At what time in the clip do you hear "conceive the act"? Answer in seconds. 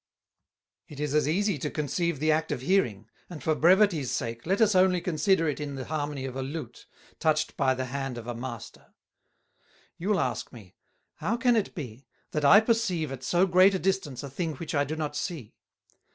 1.69-2.51